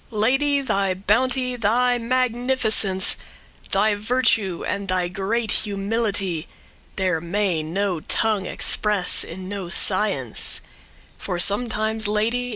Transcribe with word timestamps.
Lady! 0.09 0.61
thy 0.61 0.95
bounty, 0.95 1.55
thy 1.55 1.99
magnificence, 1.99 3.15
Thy 3.71 3.93
virtue, 3.93 4.63
and 4.67 4.87
thy 4.87 5.07
great 5.07 5.51
humility, 5.51 6.47
There 6.95 7.21
may 7.21 7.61
no 7.61 7.99
tongue 7.99 8.47
express 8.47 9.23
in 9.23 9.47
no 9.47 9.69
science: 9.69 10.59
For 11.19 11.37
sometimes, 11.37 12.07
Lady! 12.07 12.49